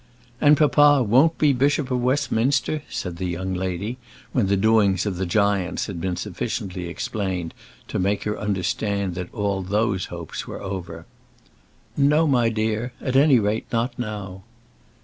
[0.41, 3.99] "And papa won't be Bishop of Westminster?" said the young lady,
[4.31, 7.53] when the doings of the giants had been sufficiently explained
[7.89, 11.05] to make her understand that all those hopes were over.
[11.95, 14.41] "No, my dear; at any rate not now."